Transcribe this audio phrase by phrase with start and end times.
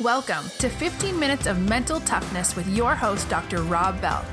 [0.00, 3.62] Welcome to 15 Minutes of Mental Toughness with your host, Dr.
[3.62, 4.24] Rob Bell.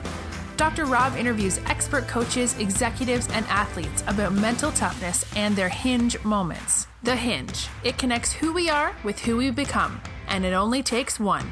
[0.57, 0.85] Dr.
[0.85, 6.87] Rob interviews expert coaches, executives, and athletes about mental toughness and their hinge moments.
[7.03, 7.67] The hinge.
[7.83, 11.51] It connects who we are with who we become, and it only takes one.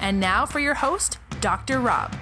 [0.00, 1.80] And now for your host, Dr.
[1.80, 2.16] Rob.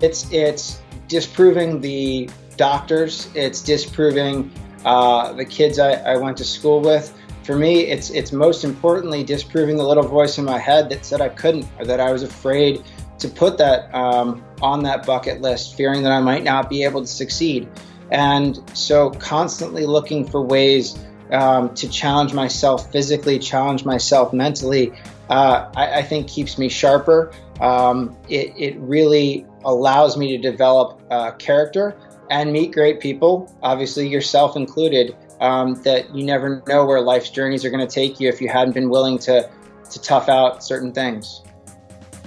[0.00, 3.28] It's it's disproving the doctors.
[3.34, 4.50] It's disproving
[4.84, 7.16] uh, the kids I, I went to school with.
[7.44, 11.20] For me, it's it's most importantly disproving the little voice in my head that said
[11.20, 12.82] I couldn't or that I was afraid
[13.18, 17.00] to put that um, on that bucket list, fearing that I might not be able
[17.00, 17.68] to succeed.
[18.10, 20.98] And so, constantly looking for ways
[21.32, 24.92] um, to challenge myself physically, challenge myself mentally,
[25.28, 27.32] uh, I, I, think keeps me sharper.
[27.60, 31.94] Um, it, it really allows me to develop uh, character
[32.30, 37.64] and meet great people, obviously yourself included, um, that you never know where life's journeys
[37.64, 39.48] are going to take you if you hadn't been willing to,
[39.90, 41.42] to tough out certain things.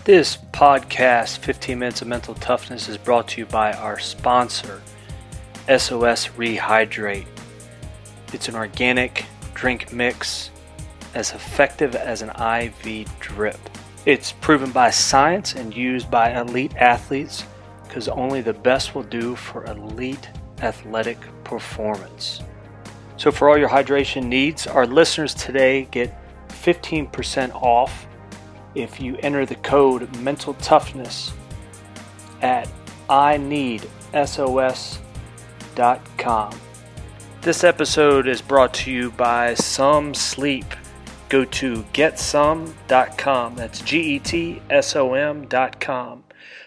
[0.05, 4.81] This podcast, 15 Minutes of Mental Toughness, is brought to you by our sponsor,
[5.67, 7.27] SOS Rehydrate.
[8.33, 10.51] It's an organic drink mix
[11.15, 13.59] as effective as an IV drip.
[14.09, 17.45] It's proven by science and used by elite athletes
[17.83, 20.31] because only the best will do for elite
[20.63, 22.41] athletic performance.
[23.17, 26.11] So, for all your hydration needs, our listeners today get
[26.47, 28.07] 15% off
[28.73, 31.31] if you enter the code mental toughness
[32.41, 32.67] at
[33.11, 34.99] i need ineedsos.com.
[37.41, 40.65] This episode is brought to you by Som Sleep
[41.29, 43.55] go to getsom.com.
[43.55, 46.23] That's G E T S O M.com.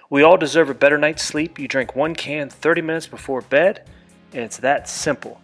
[0.08, 1.58] We all deserve a better night's sleep.
[1.58, 3.88] You drink one can 30 minutes before bed,
[4.33, 5.40] and it's that simple.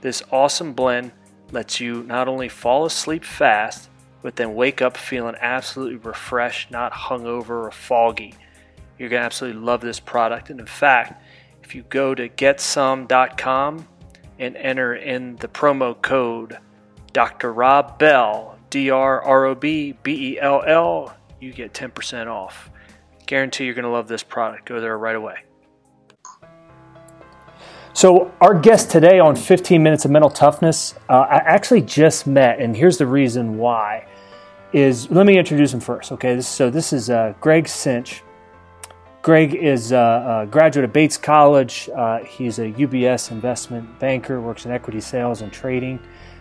[0.00, 1.12] This awesome blend
[1.52, 3.88] lets you not only fall asleep fast,
[4.22, 8.34] but then wake up feeling absolutely refreshed, not hungover or foggy.
[8.98, 10.50] You're going to absolutely love this product.
[10.50, 11.22] And in fact,
[11.62, 13.88] if you go to getsom.com
[14.38, 16.58] and enter in the promo code
[17.12, 17.52] Dr.
[17.52, 22.70] Rob Bell, D R R O B B E L L, you get 10% off.
[23.26, 24.66] Guarantee you're going to love this product.
[24.66, 25.44] Go there right away.
[27.92, 32.60] So, our guest today on 15 Minutes of Mental Toughness, uh, I actually just met,
[32.60, 34.06] and here's the reason why.
[34.72, 36.40] Is let me introduce him first, okay?
[36.40, 38.22] So, this is uh, Greg Cinch.
[39.22, 41.90] Greg is a, a graduate of Bates College.
[41.94, 45.98] Uh, he's a UBS investment banker, works in equity sales and trading.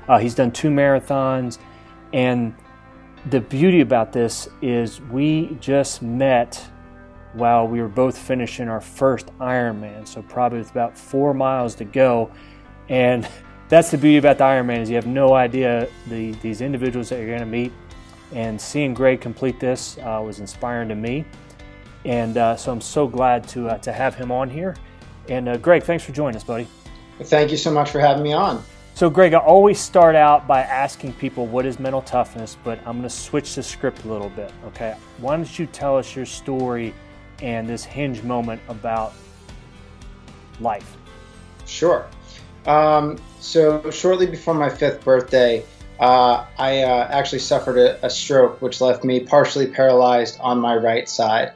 [0.10, 1.60] Uh, he's done two marathons.
[2.12, 2.56] And
[3.30, 6.68] the beauty about this is we just met
[7.34, 10.08] while we were both finishing our first Ironman.
[10.08, 12.32] So probably with about four miles to go.
[12.90, 13.28] And
[13.70, 17.20] that's the beauty about the Ironman is you have no idea the, these individuals that
[17.20, 17.72] you're going to meet.
[18.32, 21.26] And seeing Greg complete this uh, was inspiring to me.
[22.06, 24.76] And uh, so I'm so glad to, uh, to have him on here.
[25.28, 26.68] And uh, Greg, thanks for joining us, buddy.
[27.22, 28.64] Thank you so much for having me on.
[29.00, 32.98] So, Greg, I always start out by asking people what is mental toughness, but I'm
[32.98, 34.52] going to switch the script a little bit.
[34.66, 34.94] Okay.
[35.20, 36.94] Why don't you tell us your story
[37.42, 39.14] and this hinge moment about
[40.60, 40.98] life?
[41.66, 42.08] Sure.
[42.66, 45.64] Um, so, shortly before my fifth birthday,
[46.02, 50.76] uh, I uh, actually suffered a, a, stroke, which left me partially paralyzed on my
[50.76, 51.54] right side.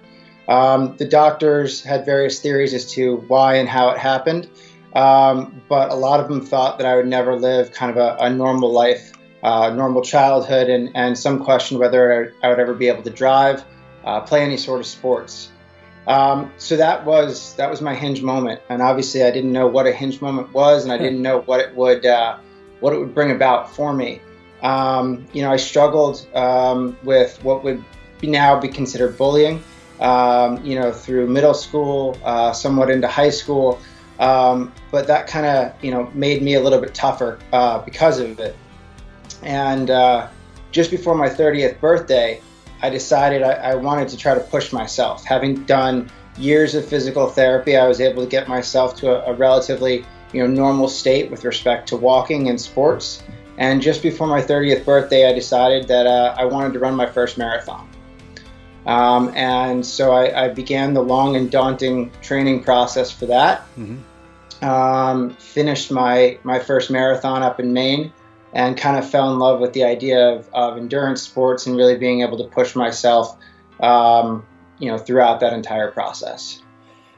[0.47, 4.47] Um, the doctors had various theories as to why and how it happened.
[4.95, 8.15] Um, but a lot of them thought that I would never live kind of a,
[8.19, 9.11] a normal life,
[9.41, 13.63] uh, normal childhood, and, and some questioned whether I would ever be able to drive,
[14.05, 15.49] uh, play any sort of sports.
[16.05, 19.87] Um, so that was that was my hinge moment, and obviously I didn't know what
[19.87, 22.37] a hinge moment was, and I didn't know what it would uh,
[22.81, 24.21] what it would bring about for me.
[24.61, 27.83] Um, you know, I struggled um, with what would
[28.19, 29.63] be now be considered bullying.
[29.99, 33.79] Um, you know, through middle school, uh, somewhat into high school.
[34.19, 38.19] Um, but that kind of you know made me a little bit tougher uh, because
[38.19, 38.55] of it.
[39.41, 40.27] And uh,
[40.71, 42.41] just before my 30th birthday,
[42.81, 45.25] I decided I, I, wanted to try to push myself.
[45.25, 49.35] Having done years of physical therapy, I was able to get myself to a, a
[49.35, 53.23] relatively you know normal state with respect to walking and sports.
[53.57, 57.05] And just before my 30th birthday, I decided that uh, I wanted to run my
[57.05, 57.87] first marathon.
[58.85, 63.61] Um, and so I, I, began the long and daunting training process for that.
[63.77, 64.65] Mm-hmm.
[64.65, 68.11] Um, finished my, my first marathon up in Maine
[68.53, 71.97] and kind of fell in love with the idea of, of endurance sports and really
[71.97, 73.37] being able to push myself,
[73.79, 74.45] um,
[74.79, 76.61] you know, throughout that entire process.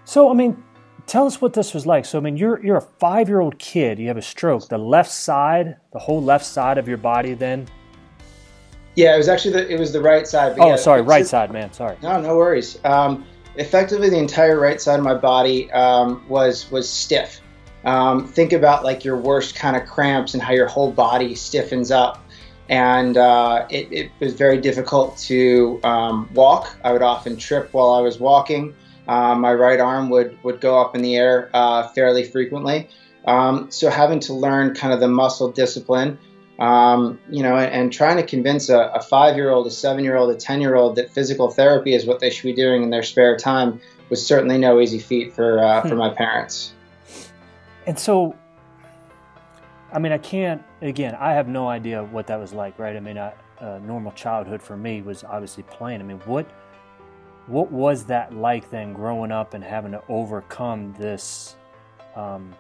[0.05, 0.63] So, I mean,
[1.07, 2.05] tell us what this was like.
[2.05, 3.99] So, I mean, you're you're a five year old kid.
[3.99, 4.69] You have a stroke.
[4.69, 7.67] The left side, the whole left side of your body, then.
[8.95, 10.57] Yeah, it was actually the it was the right side.
[10.59, 11.73] Oh, yeah, sorry, right side, man.
[11.73, 11.97] Sorry.
[12.01, 12.79] No, no worries.
[12.85, 13.25] Um,
[13.55, 17.41] effectively, the entire right side of my body um, was was stiff.
[17.85, 21.91] Um, think about like your worst kind of cramps and how your whole body stiffens
[21.91, 22.23] up.
[22.67, 26.75] And uh, it, it, was very difficult to um, walk.
[26.83, 28.75] I would often trip while I was walking.
[29.07, 32.89] Um, my right arm would, would go up in the air uh, fairly frequently.
[33.25, 36.17] Um, so having to learn kind of the muscle discipline,
[36.59, 40.95] um, you know, and, and, trying to convince a, a five-year-old, a seven-year-old, a ten-year-old
[40.95, 44.57] that physical therapy is what they should be doing in their spare time was certainly
[44.57, 45.97] no easy feat for uh, for hmm.
[45.97, 46.73] my parents.
[47.87, 48.35] And so,
[49.91, 50.63] I mean, I can't.
[50.81, 52.95] Again, I have no idea what that was like, right?
[52.95, 53.33] I mean, a
[53.81, 56.01] normal childhood for me was obviously playing.
[56.01, 56.45] I mean, what
[57.47, 61.55] what was that like then, growing up and having to overcome this,
[62.15, 62.53] um,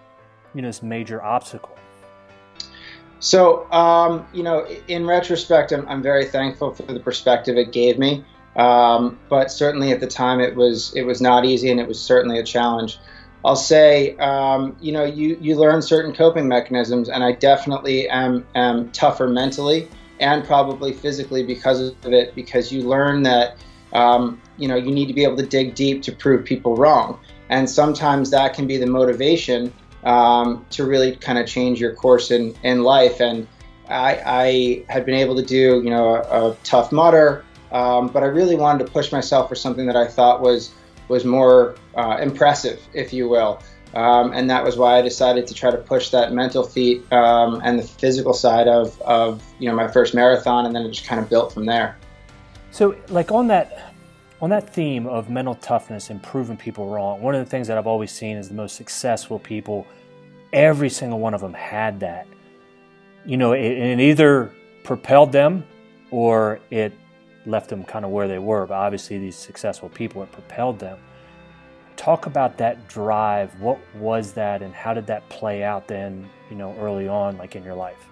[0.53, 1.75] you know, this major obstacle?
[3.19, 7.97] So, um, you know, in retrospect, I'm, I'm, very thankful for the perspective it gave
[7.97, 8.23] me.
[8.55, 11.99] Um, but certainly at the time, it was it was not easy, and it was
[11.99, 12.99] certainly a challenge.
[13.45, 18.43] I'll say, um, you know, you, you learn certain coping mechanisms, and I definitely am,
[18.55, 19.87] am tougher mentally
[20.19, 23.57] and probably physically because of it, because you learn that,
[23.93, 27.19] um, you know, you need to be able to dig deep to prove people wrong.
[27.49, 29.71] And sometimes that can be the motivation
[30.05, 33.19] um, to really kind of change your course in, in life.
[33.19, 33.47] And
[33.89, 38.23] I, I had been able to do, you know, a, a Tough Mudder, um, but
[38.23, 40.73] I really wanted to push myself for something that I thought was
[41.07, 43.61] was more uh, impressive, if you will.
[43.93, 47.61] Um, and that was why I decided to try to push that mental feat um,
[47.63, 51.07] and the physical side of, of you know my first marathon, and then it just
[51.07, 51.97] kind of built from there.
[52.71, 53.94] So, like on that
[54.41, 57.77] on that theme of mental toughness and proving people wrong, one of the things that
[57.77, 59.87] I've always seen is the most successful people,
[60.51, 62.27] every single one of them had that.
[63.25, 64.53] You know, it, it either
[64.83, 65.65] propelled them
[66.11, 66.93] or it
[67.45, 68.65] left them kind of where they were.
[68.65, 70.99] But obviously, these successful people, it propelled them.
[71.95, 73.57] Talk about that drive.
[73.59, 76.29] What was that, and how did that play out then?
[76.49, 78.05] You know, early on, like in your life.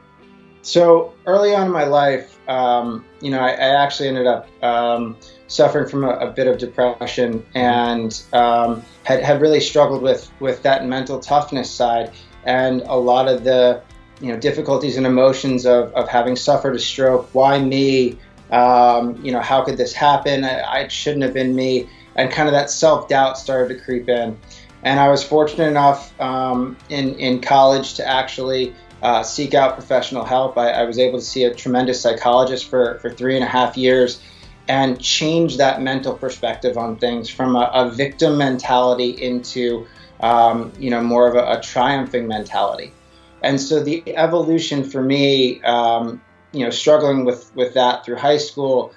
[0.64, 5.18] So early on in my life, um, you know, I, I, actually ended up um,
[5.53, 10.63] suffering from a, a, bit of depression and um, had, had really struggled with with
[10.63, 12.11] that mental toughness side
[12.45, 13.81] and a lot of the
[14.19, 17.29] you know difficulties and emotions of, of having suffered a stroke.
[17.33, 18.17] Why me?
[18.51, 20.44] Um, you know, how could this happen?
[20.44, 21.89] I, it shouldn't have been me.
[22.15, 24.38] And kind of that self doubt started to creep in.
[24.83, 30.23] And I was fortunate enough um, in, in college to actually uh, seek out professional
[30.23, 30.57] help.
[30.57, 33.77] I, I, was able to see a tremendous psychologist for, for three and a half
[33.77, 34.21] years
[34.68, 39.86] and change that mental perspective on things from a, a victim mentality into,
[40.21, 42.94] um, you know, more of a, a, triumphing mentality.
[43.42, 46.21] And so the evolution for me um,
[46.54, 48.94] you know, struggling with, with that through high school,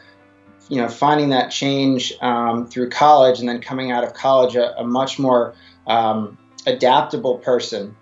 [0.69, 4.79] you know, finding that change um, through college and then coming out of college a,
[4.79, 5.55] a much more
[5.87, 7.97] um, adaptable person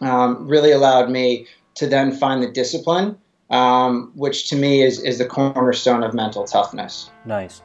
[0.00, 3.18] um, really allowed me to then find the discipline,
[3.50, 7.10] um, which to me is, is the cornerstone of mental toughness.
[7.24, 7.62] Nice.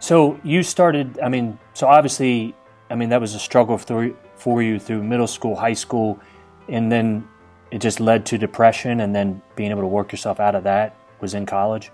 [0.00, 2.54] So you started, I mean, so obviously,
[2.90, 6.20] I mean, that was a struggle for, for you through middle school, high school,
[6.68, 7.26] and then
[7.70, 10.96] it just led to depression and then being able to work yourself out of that
[11.20, 11.90] was in college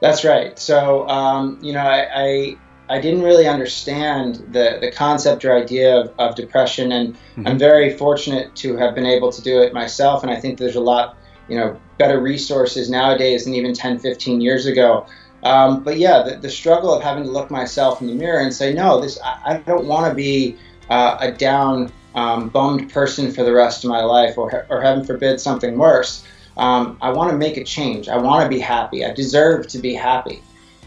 [0.00, 2.56] that's right so um, you know I, I,
[2.88, 7.46] I didn't really understand the the concept or idea of, of depression and mm-hmm.
[7.46, 10.76] i'm very fortunate to have been able to do it myself and i think there's
[10.76, 11.16] a lot
[11.48, 15.06] you know better resources nowadays than even 10 15 years ago
[15.42, 18.52] um, but yeah the, the, struggle of having to look myself in the mirror and
[18.52, 20.56] say no this i, I don't want to be
[20.88, 25.04] uh, a down um, bummed person for the rest of my life, or, or heaven
[25.04, 26.24] forbid, something worse.
[26.56, 28.08] Um, I want to make a change.
[28.08, 29.04] I want to be happy.
[29.04, 30.42] I deserve to be happy.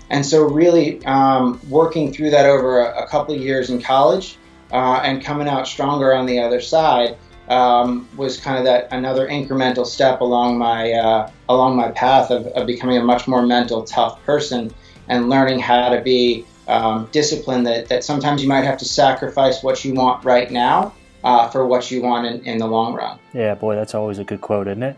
[0.10, 4.38] And so, really, um, working through that over a, a couple years in college
[4.72, 7.16] uh, and coming out stronger on the other side
[7.50, 12.46] um, was kind of that another incremental step along my uh, along my path of,
[12.48, 14.74] of, becoming a much more mental tough person
[15.08, 17.66] and learning how to be um, disciplined.
[17.66, 21.66] That, that sometimes you might have to sacrifice what you want right now uh, for
[21.66, 23.18] what you want in, in the long run.
[23.34, 24.98] Yeah, boy, that's always a good quote, isn't it?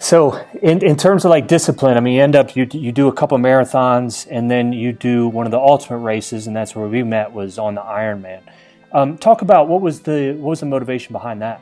[0.00, 3.08] So, in, in terms of like discipline, I mean, you end up you you do
[3.08, 6.86] a couple marathons, and then you do one of the ultimate races, and that's where
[6.86, 8.42] we met was on the Ironman.
[8.92, 11.60] Um, talk about what was the what was the motivation behind that?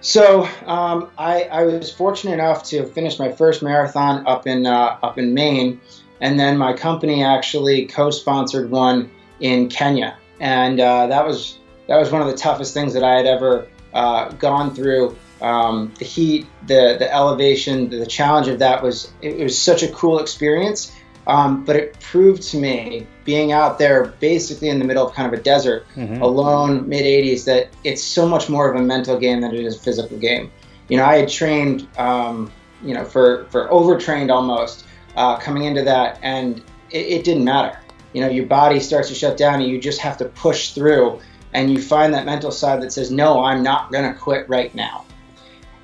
[0.00, 4.98] So, um, I, I was fortunate enough to finish my first marathon up in uh,
[5.02, 5.80] up in Maine,
[6.20, 9.10] and then my company actually co-sponsored one
[9.40, 13.16] in Kenya and uh, that was that was one of the toughest things that I
[13.16, 15.16] had ever uh, gone through.
[15.40, 19.88] Um, the heat, the the elevation, the challenge of that was it, was such a
[19.88, 20.92] cool experience.
[21.26, 25.32] Um, but it proved to me, being out there basically in the middle of kind
[25.32, 26.20] of a desert, mm-hmm.
[26.20, 29.76] alone, mid 80s, that it's so much more of a mental game than it is
[29.76, 30.50] a physical game.
[30.88, 32.50] You know, I had trained, um,
[32.82, 34.84] you know, for for overtrained almost
[35.16, 36.58] uh, coming into that, and
[36.90, 37.78] it, it didn't matter.
[38.12, 41.20] You know, your body starts to shut down, and you just have to push through
[41.52, 44.74] and you find that mental side that says, no, I'm not going to quit right
[44.74, 45.04] now.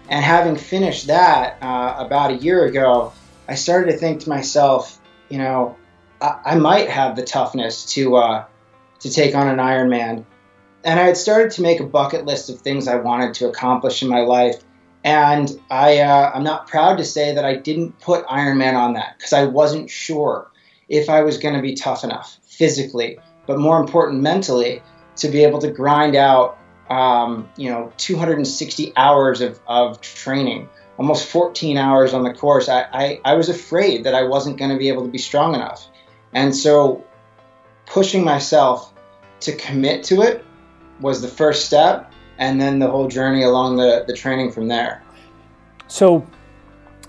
[0.08, 3.12] And having finished that uh, about a year ago,
[3.48, 4.97] I started to think to myself,
[5.28, 5.76] you know,
[6.20, 8.44] I, I might have the toughness to uh,
[9.00, 10.24] to take on an Ironman.
[10.84, 14.02] And I had started to make a bucket list of things I wanted to accomplish
[14.02, 14.62] in my life.
[15.04, 19.16] And I, uh, I'm not proud to say that I didn't put Ironman on that
[19.18, 20.50] because I wasn't sure
[20.88, 24.82] if I was going to be tough enough physically, but more important, mentally
[25.16, 26.58] to be able to grind out,
[26.90, 30.68] um, you know, 260 hours of, of training,
[30.98, 32.68] almost 14 hours on the course.
[32.68, 35.54] I, I, I was afraid that I wasn't going to be able to be strong
[35.54, 35.88] enough.
[36.32, 37.04] And so
[37.86, 38.92] pushing myself
[39.40, 40.44] to commit to it
[41.00, 42.12] was the first step.
[42.38, 45.02] And then the whole journey along the, the training from there.
[45.88, 46.24] So,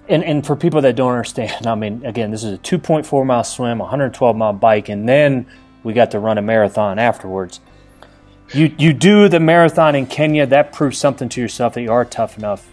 [0.07, 3.43] and, and for people that don't understand, I mean, again, this is a 2.4 mile
[3.43, 5.45] swim, 112 mile bike, and then
[5.83, 7.59] we got to run a marathon afterwards
[8.53, 10.45] you you do the marathon in Kenya.
[10.45, 12.67] That proves something to yourself that you are tough enough.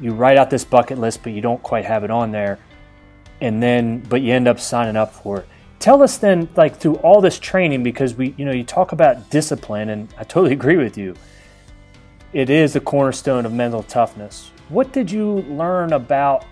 [0.00, 2.58] You write out this bucket list, but you don't quite have it on there,
[3.40, 5.48] and then but you end up signing up for it.
[5.78, 9.30] Tell us then, like through all this training, because we you know you talk about
[9.30, 11.14] discipline, and I totally agree with you.
[12.32, 14.50] It is the cornerstone of mental toughness.
[14.68, 16.44] What did you learn about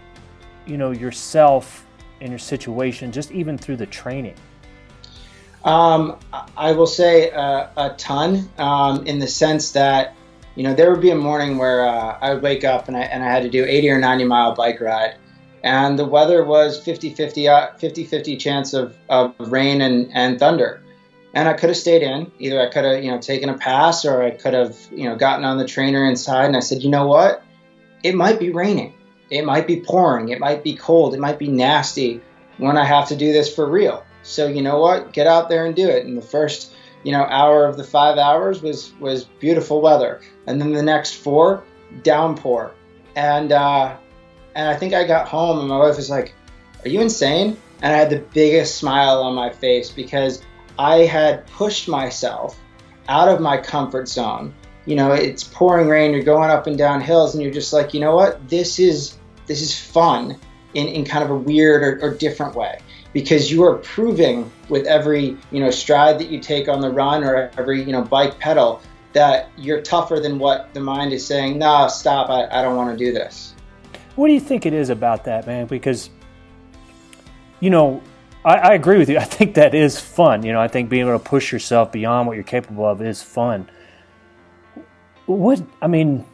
[0.66, 1.86] you know yourself
[2.20, 4.36] and your situation, just even through the training?
[5.64, 6.18] Um,
[6.56, 10.14] I will say uh, a ton um, in the sense that,
[10.54, 13.02] you know, there would be a morning where uh, I would wake up and I,
[13.02, 15.16] and I had to do 80 or 90 mile bike ride.
[15.64, 20.38] And the weather was 50 50, uh, 50, 50 chance of, of rain and, and
[20.38, 20.82] thunder.
[21.34, 22.30] And I could have stayed in.
[22.38, 25.16] Either I could have, you know, taken a pass or I could have, you know,
[25.16, 26.46] gotten on the trainer inside.
[26.46, 27.42] And I said, you know what?
[28.02, 28.94] It might be raining.
[29.30, 30.28] It might be pouring.
[30.28, 31.14] It might be cold.
[31.14, 32.20] It might be nasty
[32.58, 34.04] when I have to do this for real.
[34.22, 35.12] So you know what?
[35.12, 36.04] Get out there and do it.
[36.04, 40.60] And the first, you know, hour of the five hours was was beautiful weather, and
[40.60, 41.64] then the next four,
[42.02, 42.72] downpour.
[43.16, 43.96] And uh,
[44.54, 46.34] and I think I got home, and my wife was like,
[46.84, 50.42] "Are you insane?" And I had the biggest smile on my face because
[50.78, 52.58] I had pushed myself
[53.08, 54.54] out of my comfort zone.
[54.86, 57.94] You know, it's pouring rain, you're going up and down hills, and you're just like,
[57.94, 58.48] you know what?
[58.48, 60.38] This is this is fun
[60.74, 62.78] in, in kind of a weird or, or different way
[63.12, 67.24] because you are proving with every you know stride that you take on the run
[67.24, 68.80] or every you know bike pedal
[69.12, 72.96] that you're tougher than what the mind is saying no stop i, I don't want
[72.96, 73.54] to do this.
[74.16, 75.66] What do you think it is about that man?
[75.66, 76.10] Because
[77.60, 78.02] you know
[78.44, 79.18] I, I agree with you.
[79.18, 82.26] I think that is fun you know i think being able to push yourself beyond
[82.26, 83.68] what you're capable of is fun.
[85.26, 86.24] What i mean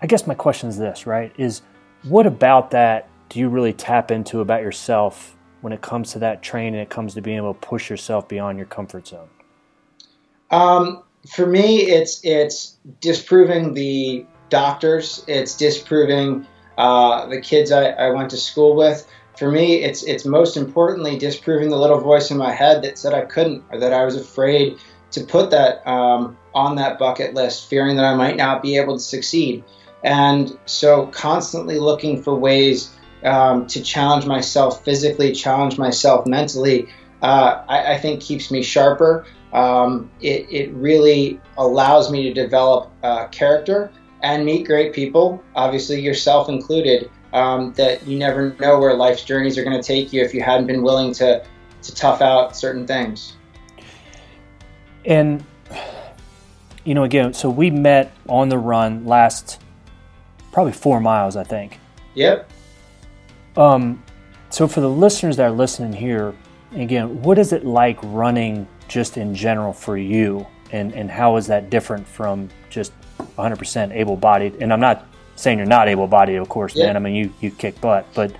[0.00, 1.62] i guess my question is this right is
[2.02, 6.42] what about that do you really tap into about yourself when it comes to that
[6.42, 9.28] training, it comes to being able to push yourself beyond your comfort zone?
[10.50, 15.24] Um, for me, it's it's disproving the doctors.
[15.26, 19.06] It's disproving uh, the kids I, I went to school with.
[19.38, 23.14] For me, it's it's most importantly disproving the little voice in my head that said
[23.14, 24.78] I couldn't or that I was afraid
[25.12, 28.96] to put that um, on that bucket list, fearing that I might not be able
[28.96, 29.64] to succeed.
[30.04, 36.88] And so, constantly looking for ways um, to challenge myself physically, challenge myself mentally,
[37.22, 39.24] uh, I, I, think keeps me sharper.
[39.52, 43.92] Um, it, it, really allows me to develop uh, character
[44.22, 47.10] and meet great people, obviously yourself included.
[47.34, 50.42] Um, that you never know where life's journeys are going to take you if you
[50.42, 51.44] hadn't been willing to
[51.82, 53.36] to tough out certain things.
[55.04, 55.44] And
[56.84, 59.60] you know, again, so we met on the run last
[60.52, 61.78] probably four miles, I think.
[62.14, 62.48] Yep.
[63.56, 64.02] Um,
[64.50, 66.34] so, for the listeners that are listening here,
[66.74, 70.46] again, what is it like running just in general for you?
[70.70, 74.56] And, and how is that different from just 100% able bodied?
[74.60, 75.06] And I'm not
[75.36, 76.86] saying you're not able bodied, of course, yeah.
[76.86, 76.96] man.
[76.96, 78.06] I mean, you, you kick butt.
[78.14, 78.34] But,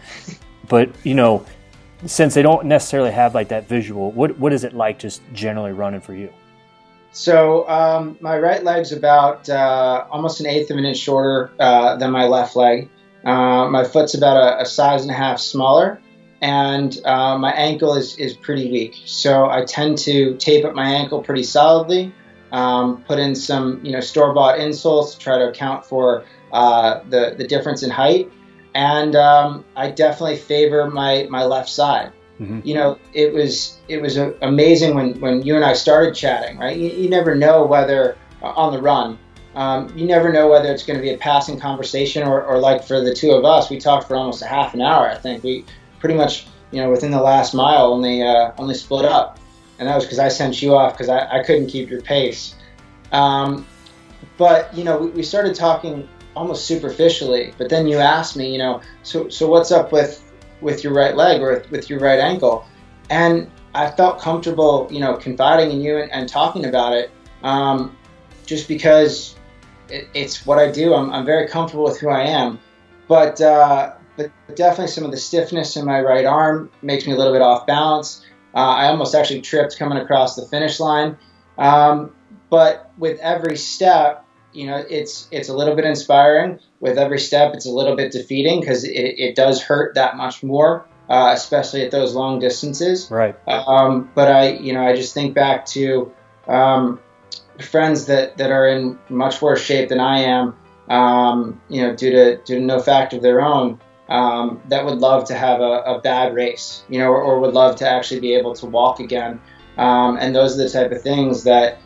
[0.68, 1.44] but, you know,
[2.06, 5.72] since they don't necessarily have like that visual, what, what is it like just generally
[5.72, 6.30] running for you?
[7.12, 11.96] So um, my right leg's about uh, almost an eighth of an inch shorter uh,
[11.96, 12.88] than my left leg.
[13.24, 16.00] Uh, my foot's about a, a, size and a half smaller,
[16.42, 19.00] and uh, my ankle is, is pretty weak.
[19.06, 22.12] So I tend to tape up my ankle pretty solidly,
[22.50, 27.00] um, put in some you know store bought insoles to try to account for uh,
[27.08, 28.30] the the difference in height,
[28.74, 32.12] and um, I definitely favor my my left side.
[32.40, 32.60] Mm-hmm.
[32.64, 36.58] You know, it was it was amazing when when you and I started chatting.
[36.58, 39.18] Right, you, you never know whether uh, on the run.
[39.54, 42.82] Um, you never know whether it's going to be a passing conversation or, or like
[42.82, 45.10] for the two of us, we talked for almost a half an hour.
[45.10, 45.66] I think we
[46.02, 49.38] pretty much, you know, within the last mile only uh, only split up,
[49.78, 52.56] and that was because I sent you off because I, I couldn't keep your pace.
[53.12, 53.66] Um,
[54.36, 57.54] but you know, we, we started talking almost superficially.
[57.56, 60.22] But then you asked me, you know, so so what's up with
[60.60, 62.66] with your right leg or with your right ankle?
[63.08, 67.10] And I felt comfortable, you know, confiding in you and, and talking about it,
[67.44, 67.96] um,
[68.44, 69.36] just because
[69.88, 70.94] it, it's what I do.
[70.94, 72.58] I'm, I'm very comfortable with who I am,
[73.06, 77.16] but uh, but definitely some of the stiffness in my right arm makes me a
[77.16, 78.24] little bit off balance.
[78.54, 81.16] Uh, I almost actually tripped coming across the finish line.
[81.58, 82.12] Um,
[82.50, 86.58] but with every step, you know, it's it's a little bit inspiring.
[86.80, 90.42] With every step, it's a little bit defeating because it, it does hurt that much
[90.42, 93.10] more, uh, especially at those long distances.
[93.10, 93.34] Right.
[93.48, 96.12] Um, but I, you know, I just think back to
[96.48, 97.00] um,
[97.60, 100.56] friends that, that are in much worse shape than I am,
[100.90, 103.80] um, you know, due to due to no fact of their own
[104.12, 107.54] um, that would love to have a, a bad race, you know, or, or, would
[107.54, 109.40] love to actually be able to walk again.
[109.78, 111.78] Um, and those are the type of things that,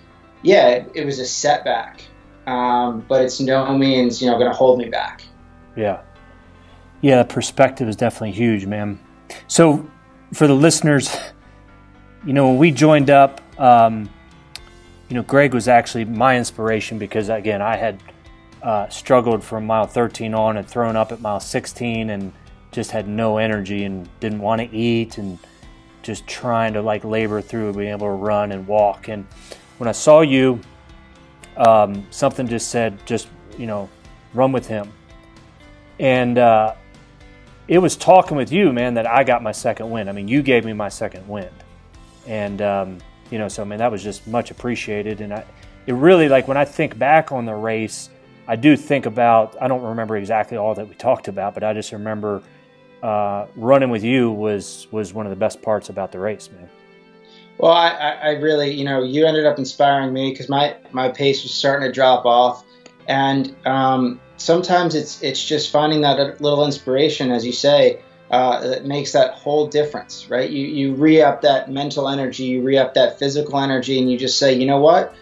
[0.42, 2.02] yeah, it, it was a setback,
[2.48, 5.22] um, but it's no means, you know, going to hold me back.
[5.76, 6.02] Yeah.
[7.00, 8.98] Yeah, perspective is definitely huge, man.
[9.46, 9.88] So
[10.32, 11.16] for the listeners,
[12.26, 14.10] you know, when we joined up, um,
[15.08, 18.02] you know, Greg was actually my inspiration because, again, I had–
[18.66, 22.32] uh, struggled from mile 13 on and thrown up at mile 16 and
[22.72, 25.38] just had no energy and didn't want to eat and
[26.02, 29.06] just trying to like labor through being able to run and walk.
[29.06, 29.24] And
[29.78, 30.60] when I saw you,
[31.56, 33.88] um, something just said, just, you know,
[34.34, 34.92] run with him.
[36.00, 36.74] And uh,
[37.68, 40.08] it was talking with you, man, that I got my second win.
[40.08, 41.50] I mean, you gave me my second win.
[42.26, 42.98] And, um,
[43.30, 45.20] you know, so, I mean, that was just much appreciated.
[45.20, 45.44] And I,
[45.86, 48.10] it really, like, when I think back on the race,
[48.48, 51.72] I do think about, I don't remember exactly all that we talked about, but I
[51.72, 52.42] just remember
[53.02, 56.68] uh, running with you was, was one of the best parts about the race, man.
[57.58, 61.42] Well, I, I really, you know, you ended up inspiring me because my, my pace
[61.42, 62.64] was starting to drop off.
[63.08, 68.84] And um, sometimes it's, it's just finding that little inspiration, as you say, uh, that
[68.84, 70.50] makes that whole difference, right?
[70.50, 74.18] You, you re up that mental energy, you re up that physical energy, and you
[74.18, 75.14] just say, you know what?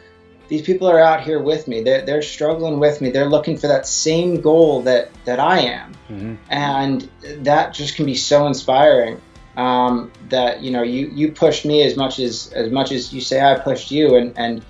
[0.48, 1.82] These people are out here with me.
[1.82, 3.10] They're, they're struggling with me.
[3.10, 5.92] They're looking for that same goal that, that I am.
[6.08, 6.34] Mm-hmm.
[6.50, 7.10] And
[7.44, 9.20] that just can be so inspiring.
[9.56, 13.20] Um, that you know you you pushed me as much as as much as you
[13.20, 14.64] say I pushed you and and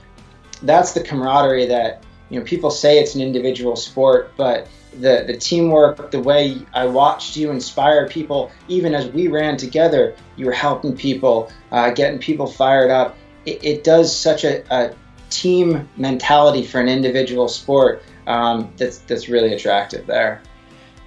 [0.60, 4.68] that's the camaraderie that you know people say it's an individual sport but
[5.00, 10.14] the the teamwork the way I watched you inspire people even as we ran together
[10.36, 14.94] you were helping people uh, getting people fired up it, it does such a, a
[15.30, 20.42] team mentality for an individual sport um, that's that's really attractive there.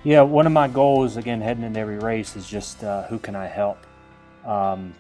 [0.03, 3.36] Yeah, one of my goals again heading into every race is just uh, who can
[3.36, 3.86] I help.
[4.45, 4.93] Um,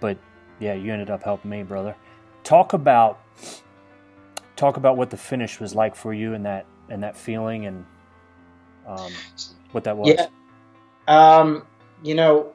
[0.00, 0.18] but
[0.58, 1.94] yeah, you ended up helping me, brother.
[2.44, 3.20] Talk about
[4.56, 7.86] talk about what the finish was like for you and that and that feeling and
[8.86, 9.12] um,
[9.72, 10.14] what that was.
[10.14, 10.26] Yeah,
[11.08, 11.64] um,
[12.02, 12.52] you know,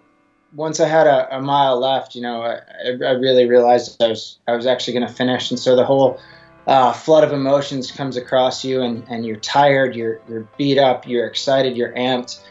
[0.56, 4.38] once I had a, a mile left, you know, I, I, really realized I was
[4.48, 6.20] I was actually going to finish, and so the whole
[6.66, 11.08] uh, flood of emotions comes across you, and, and you're tired, you're you're beat up,
[11.08, 12.42] you're excited, you're amped,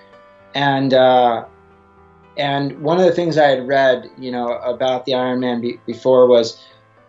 [0.54, 1.46] and uh,
[2.36, 6.26] and one of the things I had read, you know, about the Ironman be- before
[6.26, 6.62] was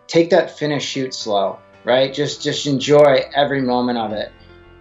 [0.06, 2.12] take that finish chute slow, right?
[2.12, 4.32] Just just enjoy every moment of it,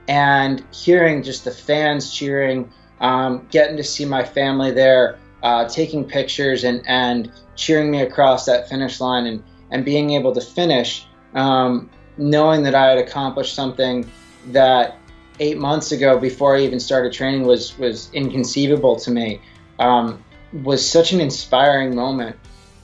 [0.07, 6.03] and hearing just the fans cheering, um, getting to see my family there uh, taking
[6.03, 11.05] pictures and, and cheering me across that finish line and, and being able to finish,
[11.35, 14.09] um, knowing that I had accomplished something
[14.47, 14.97] that
[15.39, 19.39] eight months ago, before I even started training, was was inconceivable to me,
[19.77, 20.23] um,
[20.63, 22.37] was such an inspiring moment.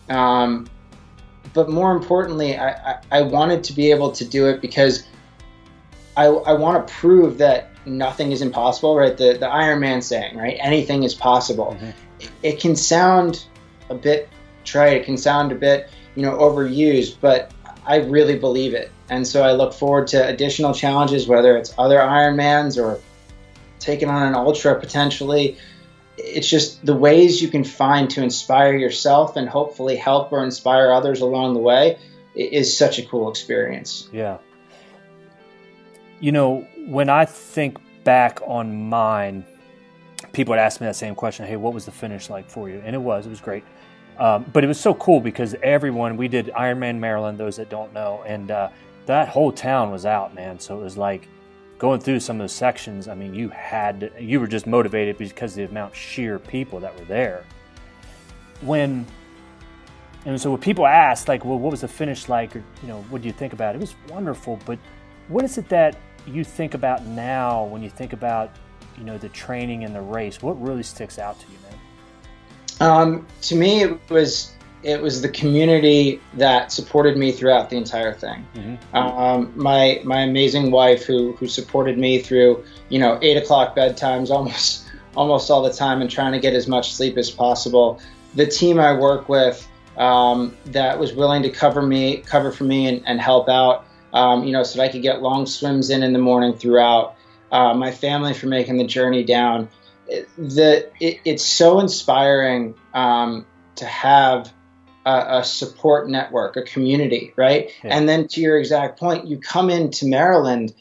[0.07, 0.67] Um,
[1.55, 5.03] but more importantly, I, I, I, wanted to be able to do it because
[6.15, 9.17] I, I want to prove that nothing is impossible, right?
[9.17, 10.57] The the Ironman saying, right?
[10.61, 11.75] Anything is possible.
[11.79, 12.10] Mm-hmm
[12.43, 13.45] it can sound
[13.89, 14.29] a bit
[14.63, 17.51] trite, it can sound a bit, you know, overused, but
[17.85, 18.91] I really believe it.
[19.09, 22.99] And so I look forward to additional challenges, whether it's other Ironmans or
[23.79, 25.57] taking on an ultra potentially.
[26.17, 30.91] it's just the ways you can find to inspire yourself and hopefully help or inspire
[30.91, 31.97] others along the way
[32.35, 34.07] is such a cool experience.
[34.11, 34.37] Yeah.
[36.19, 39.45] You know, when I think back on mine,
[40.33, 42.81] people would ask me that same question hey, what was the finish like for you?
[42.85, 43.63] And it was, it was great.
[44.17, 47.93] Um, but it was so cool because everyone, we did Ironman Maryland, those that don't
[47.93, 48.69] know, and uh,
[49.05, 50.59] that whole town was out, man.
[50.59, 51.27] So it was like,
[51.81, 55.17] going through some of those sections, I mean, you had to, you were just motivated
[55.17, 57.43] because of the amount sheer people that were there.
[58.61, 59.07] When
[60.25, 63.01] and so when people asked like, well, what was the finish like, or you know,
[63.09, 63.79] what do you think about it?
[63.79, 64.77] It was wonderful, but
[65.27, 68.51] what is it that you think about now when you think about,
[68.97, 70.41] you know, the training and the race?
[70.41, 72.91] What really sticks out to you, man?
[72.91, 78.13] Um, to me, it was it was the community that supported me throughout the entire
[78.13, 78.45] thing.
[78.55, 78.95] Mm-hmm.
[78.95, 84.29] Um, my my amazing wife who who supported me through you know eight o'clock bedtimes
[84.31, 87.99] almost almost all the time and trying to get as much sleep as possible.
[88.35, 92.87] The team I work with um, that was willing to cover me cover for me
[92.87, 93.85] and, and help out.
[94.13, 97.15] Um, you know, so that I could get long swims in in the morning throughout.
[97.51, 99.67] Uh, my family for making the journey down.
[100.07, 104.51] It, the it, it's so inspiring um, to have
[105.05, 107.71] a, a, support network, a community, right?
[107.83, 107.97] Yeah.
[107.97, 110.73] And then to your exact point, you come into Maryland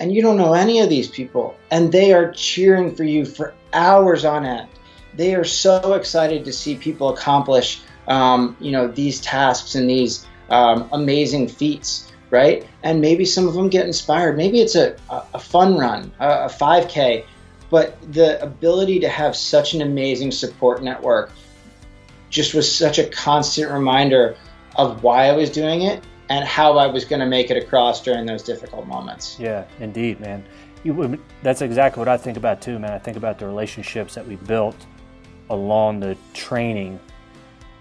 [0.00, 3.54] and you don't know any of these people, and they are cheering for you for
[3.72, 4.68] hours on end.
[5.14, 10.24] They are so excited to see people accomplish, um, you know, these tasks and these
[10.50, 12.66] um, amazing feats, right?
[12.82, 14.36] And maybe some of them get inspired.
[14.36, 17.24] Maybe it's a, a fun run, a, a 5K,
[17.70, 21.32] but the ability to have such an amazing support network
[22.30, 24.36] just was such a constant reminder
[24.76, 28.02] of why I was doing it and how I was going to make it across
[28.02, 29.38] during those difficult moments.
[29.38, 30.44] Yeah, indeed, man.
[30.84, 32.92] You, that's exactly what I think about too, man.
[32.92, 34.76] I think about the relationships that we built
[35.50, 37.00] along the training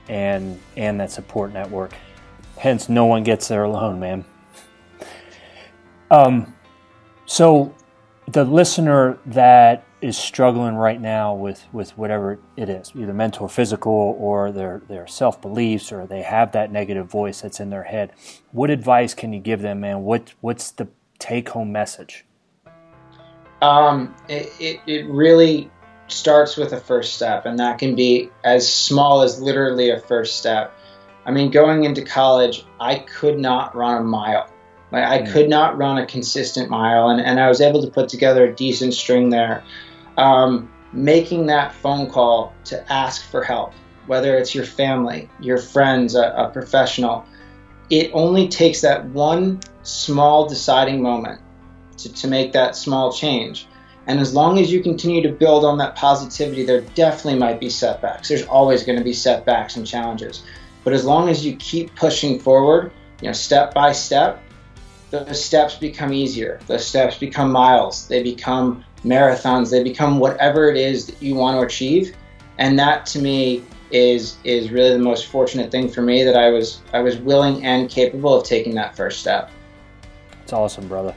[0.08, 1.94] and and that support network.
[2.58, 4.26] Hence, no one gets there alone, man.
[6.10, 6.56] Um,
[7.26, 7.74] so
[8.28, 13.50] the listener that is struggling right now with, with whatever it is, either mental or
[13.50, 17.84] physical, or their, their self beliefs, or they have that negative voice that's in their
[17.84, 18.12] head,
[18.52, 20.04] what advice can you give them, man?
[20.04, 20.88] What what's the
[21.20, 22.26] take home message?
[23.62, 25.72] Um, it, it, it really
[26.08, 30.38] starts with a first step, and that can be as small as literally a first
[30.38, 30.74] step.
[31.26, 34.50] I mean, going into college, I could not run a mile.
[34.91, 35.32] Like, I mm.
[35.32, 38.54] could not run a consistent mile, and, and I was able to put together a
[38.54, 39.63] decent string there
[40.17, 43.73] um, making that phone call to ask for help,
[44.08, 47.26] whether it's your family, your friends, a, a professional,
[47.89, 51.39] it only takes that one small deciding moment
[51.97, 53.67] to, to make that small change.
[54.08, 57.69] And as long as you continue to build on that positivity, there definitely might be
[57.69, 58.30] setbacks.
[58.30, 60.43] There's always going to be setbacks and challenges.
[60.84, 64.41] But as long as you keep pushing forward, you know, step by step,
[65.10, 66.60] those steps become easier.
[66.67, 68.08] The steps become miles.
[68.08, 69.72] They become marathons.
[69.72, 72.15] They become whatever it is that you want to achieve.
[72.58, 76.50] And that to me is is really the most fortunate thing for me that I
[76.50, 79.50] was I was willing and capable of taking that first step.
[80.43, 81.15] It's awesome, brother.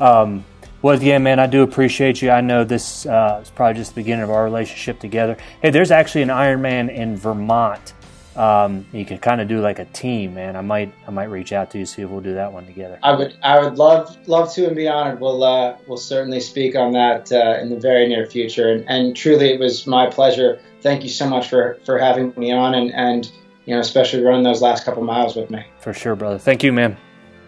[0.00, 0.44] Um,
[0.82, 2.30] well, yeah, man, I do appreciate you.
[2.30, 5.36] I know this uh, is probably just the beginning of our relationship together.
[5.62, 7.94] Hey, there's actually an Ironman in Vermont
[8.36, 10.56] um, you can kind of do like a team, man.
[10.56, 12.98] I might I might reach out to you see if we'll do that one together.
[13.02, 15.20] I would I would love love to and be honored.
[15.20, 18.70] We'll uh, we'll certainly speak on that uh, in the very near future.
[18.70, 20.60] And, and truly, it was my pleasure.
[20.82, 23.30] Thank you so much for for having me on and and
[23.64, 25.64] you know especially running those last couple miles with me.
[25.80, 26.38] For sure, brother.
[26.38, 26.96] Thank you, man.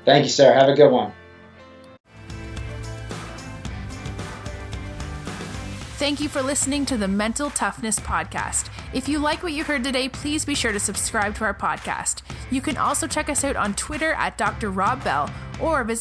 [0.05, 0.53] Thank you, sir.
[0.55, 1.13] Have a good one.
[5.99, 8.71] Thank you for listening to the Mental Toughness Podcast.
[8.93, 12.23] If you like what you heard today, please be sure to subscribe to our podcast.
[12.53, 14.71] You can also check us out on Twitter at Dr.
[14.71, 15.29] Rob Bell
[15.61, 15.97] or visit